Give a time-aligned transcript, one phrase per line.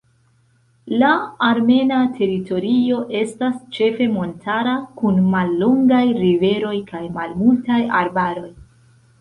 [1.01, 1.09] La
[1.47, 8.51] armena teritorio estas ĉefe montara, kun mallongaj riveroj kaj malmultaj arbaroj.